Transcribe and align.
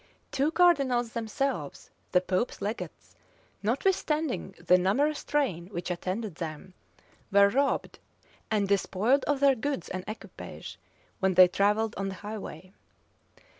Two 0.31 0.49
cardinals 0.49 1.11
themselves, 1.13 1.91
the 2.11 2.21
pope's 2.21 2.59
legates, 2.59 3.15
notwithstanding 3.61 4.55
the 4.57 4.79
numerous 4.79 5.23
train 5.23 5.67
which 5.67 5.91
attended 5.91 6.37
them, 6.37 6.73
were 7.31 7.49
robbed 7.49 7.99
and 8.49 8.67
despoiled 8.67 9.23
of 9.25 9.39
their 9.39 9.53
goods 9.53 9.89
and 9.89 10.03
equipage, 10.07 10.79
when 11.19 11.35
they 11.35 11.47
travelled 11.47 11.93
on 11.97 12.07
the 12.09 12.15
highway. 12.25 12.73